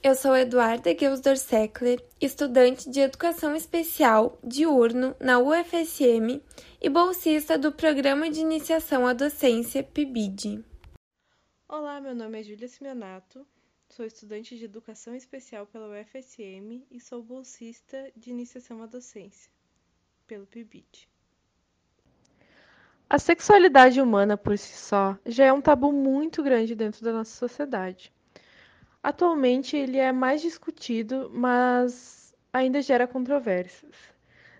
[0.00, 6.40] Eu sou Eduarda Geusdor Seckler, estudante de Educação Especial diurno na UFSM
[6.80, 10.64] e bolsista do Programa de Iniciação à Docência PIBID.
[11.68, 13.44] Olá, meu nome é Júlia Simeonato,
[13.88, 19.50] sou estudante de Educação Especial pela UFSM e sou bolsista de Iniciação à Docência
[20.28, 21.08] pelo PIBID.
[23.10, 27.34] A sexualidade humana por si só já é um tabu muito grande dentro da nossa
[27.34, 28.12] sociedade.
[29.08, 33.96] Atualmente ele é mais discutido, mas ainda gera controvérsias.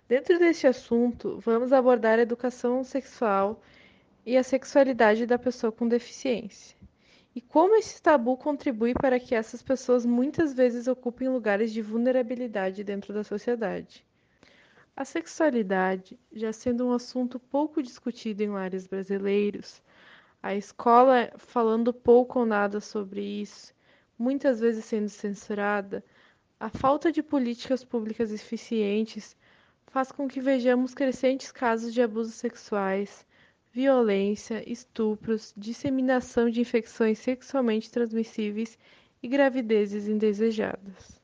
[0.07, 3.61] Dentro deste assunto, vamos abordar a educação sexual
[4.25, 6.75] e a sexualidade da pessoa com deficiência.
[7.35, 12.83] E como esse tabu contribui para que essas pessoas muitas vezes ocupem lugares de vulnerabilidade
[12.83, 14.03] dentro da sociedade.
[14.95, 19.79] A sexualidade, já sendo um assunto pouco discutido em lares brasileiros,
[20.41, 23.77] a escola falando pouco ou nada sobre isso,
[24.19, 26.03] muitas vezes sendo censurada,
[26.59, 29.35] a falta de políticas públicas eficientes
[29.87, 33.25] faz com que vejamos crescentes casos de abusos sexuais,
[33.71, 38.77] violência, estupros, disseminação de infecções sexualmente transmissíveis
[39.23, 41.19] e gravidezes indesejadas.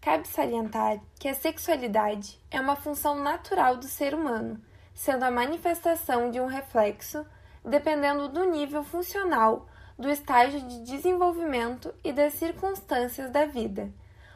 [0.00, 4.60] Cabe salientar que a sexualidade é uma função natural do ser humano,
[4.92, 7.24] sendo a manifestação de um reflexo
[7.64, 9.68] dependendo do nível funcional
[10.02, 13.88] do estágio de desenvolvimento e das circunstâncias da vida,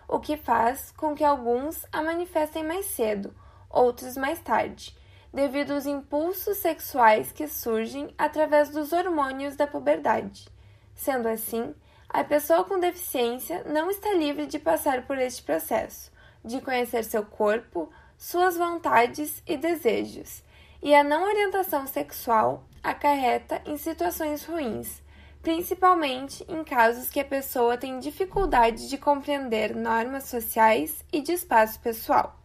[0.07, 3.35] o que faz com que alguns a manifestem mais cedo,
[3.69, 4.97] outros mais tarde,
[5.35, 10.47] devido aos impulsos sexuais que surgem através dos hormônios da puberdade.
[10.95, 11.75] Sendo assim,
[12.09, 16.13] a pessoa com deficiência não está livre de passar por este processo,
[16.45, 20.45] de conhecer seu corpo, suas vontades e desejos,
[20.81, 25.05] e a não orientação sexual acarreta em situações ruins,
[25.47, 31.79] principalmente em casos que a pessoa tem dificuldade de compreender normas sociais e de espaço
[31.79, 32.37] pessoal.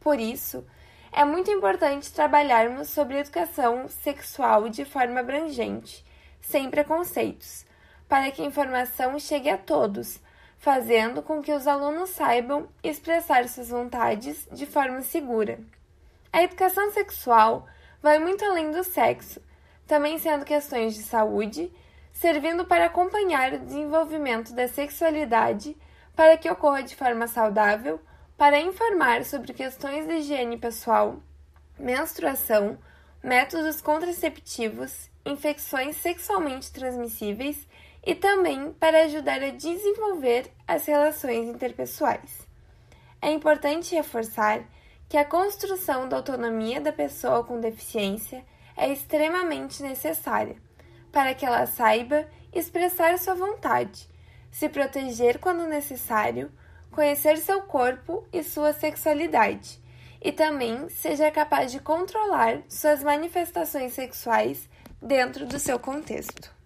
[0.00, 0.66] Por isso,
[1.12, 6.02] é muito importante trabalharmos sobre educação sexual de forma abrangente,
[6.40, 7.66] sem preconceitos,
[8.08, 10.18] para que a informação chegue a todos,
[10.56, 15.60] fazendo com que os alunos saibam expressar suas vontades de forma segura.
[16.32, 17.66] A educação sexual
[18.00, 19.38] vai muito além do sexo,
[19.86, 21.70] também sendo questões de saúde
[22.12, 25.76] servindo para acompanhar o desenvolvimento da sexualidade
[26.14, 28.00] para que ocorra de forma saudável,
[28.36, 31.16] para informar sobre questões de higiene pessoal,
[31.78, 32.78] menstruação,
[33.22, 37.66] métodos contraceptivos, infecções sexualmente transmissíveis
[38.04, 42.46] e também para ajudar a desenvolver as relações interpessoais.
[43.20, 44.64] É importante reforçar
[45.08, 48.44] que a construção da autonomia da pessoa com deficiência
[48.76, 50.56] é extremamente necessária
[51.12, 54.08] para que ela saiba expressar sua vontade,
[54.50, 56.50] se proteger quando necessário,
[56.90, 59.78] conhecer seu corpo e sua sexualidade,
[60.20, 64.68] e também seja capaz de controlar suas manifestações sexuais
[65.00, 66.61] dentro do seu contexto.